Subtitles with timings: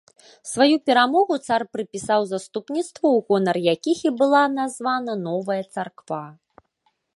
[0.51, 6.23] Сваю перамогу цар прыпісаў заступніцтву у гонар якіх і была названа новая царква.